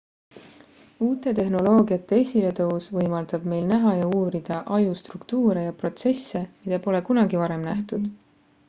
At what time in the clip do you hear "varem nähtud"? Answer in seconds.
7.47-8.13